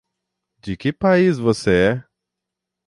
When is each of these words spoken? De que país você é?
De 0.63 0.75
que 0.75 0.91
país 0.91 1.37
você 1.37 1.69
é? 1.99 2.05